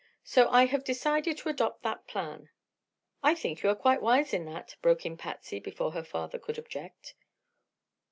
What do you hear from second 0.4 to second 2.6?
I have decided to adopt that plan."